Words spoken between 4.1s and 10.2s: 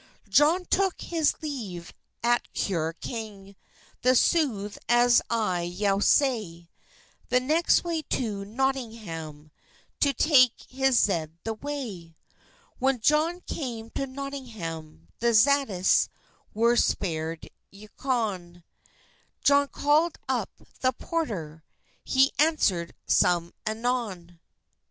sothe as I yow say; The next way to Notyngham To